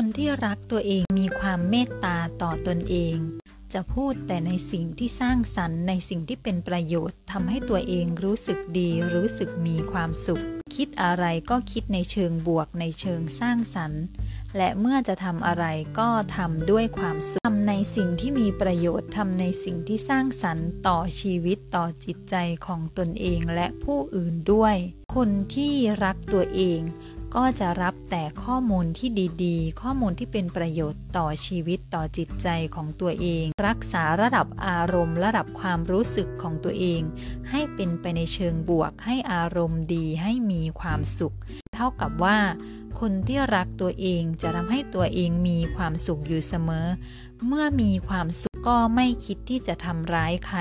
[0.00, 3.16] คนที่รักตัวเองมีความเมตตาต่อตนเอง
[3.72, 10.42] จะพูดแต่ในสิ่งที่สร้างสรรค์ในสิ่งที่เป็นประโยชน์ทำให้ตัวเองรู้สึกดี รู้สึกมีความสุข
[10.76, 14.02] คิดอะไรก็คิดในเชิงบวกในเชิงสร้างสรรค์
[14.56, 15.64] และเมื่อจะทำอะไร
[15.98, 22.36] ก็ทำด้วยความสุขทำในสิ่งที่มีประโยชน์ทำในสิ่งที่สร้างสรรค์ต่อชีวิตต่อจิตใจ
[22.66, 24.76] ของตนเองและผู้อื่นด้วย
[25.16, 25.74] คนที่
[26.04, 26.80] รักตัวเอง
[27.36, 29.10] ก็จะรับแต่ข้อมูลที่
[29.44, 37.02] ดีๆ ข้อมูลที่เป็นประโยชน์ต่อชีวิตต่อจิตใจของตัวเอง รักษาระดับอารมณ์ ระดับความรู้สึกของตัวเอง
[37.50, 41.36] ให้เป็นไปในเชิงบวก ให้อารมณ์ดีให้มีความสุข
[41.74, 42.38] เท่ากับว่า
[43.00, 46.86] คนที่รักตัวเองจะทำให้ตัวเองมีความสุขอยู่เสมอ
[47.46, 50.58] เมื่อมีความสุขก็ไม่คิดที่จะทำร้ายใคร